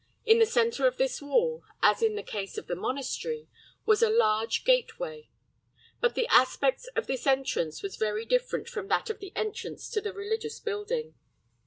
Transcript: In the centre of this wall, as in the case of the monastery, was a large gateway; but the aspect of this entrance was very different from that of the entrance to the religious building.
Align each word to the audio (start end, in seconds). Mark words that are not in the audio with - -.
In 0.25 0.39
the 0.39 0.47
centre 0.47 0.87
of 0.87 0.97
this 0.97 1.21
wall, 1.21 1.61
as 1.83 2.01
in 2.01 2.15
the 2.15 2.23
case 2.23 2.57
of 2.57 2.65
the 2.65 2.75
monastery, 2.75 3.47
was 3.85 4.01
a 4.01 4.09
large 4.09 4.63
gateway; 4.65 5.29
but 5.99 6.15
the 6.15 6.25
aspect 6.29 6.89
of 6.95 7.05
this 7.05 7.27
entrance 7.27 7.83
was 7.83 7.97
very 7.97 8.25
different 8.25 8.67
from 8.67 8.87
that 8.87 9.11
of 9.11 9.19
the 9.19 9.31
entrance 9.35 9.87
to 9.91 10.01
the 10.01 10.11
religious 10.11 10.59
building. 10.59 11.13